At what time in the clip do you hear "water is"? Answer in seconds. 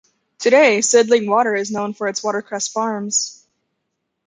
1.29-1.69